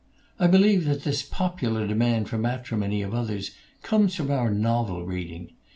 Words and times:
I 0.39 0.47
believe 0.47 0.85
that 0.85 1.03
this 1.03 1.21
popular 1.21 1.85
demand 1.85 2.27
for 2.27 2.37
the 2.37 2.41
matrimony 2.41 3.03
of 3.03 3.13
others 3.13 3.51
comes 3.83 4.15
from 4.15 4.31
our 4.31 4.49
novel 4.49 5.05
reading. 5.05 5.51